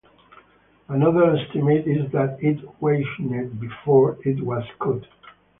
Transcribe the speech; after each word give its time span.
Another 0.87 1.35
estimate 1.37 1.85
is 1.85 2.11
that 2.11 2.39
it 2.41 2.57
weighed 2.81 3.59
before 3.59 4.17
it 4.23 4.43
was 4.43 4.63
cut. 4.79 5.05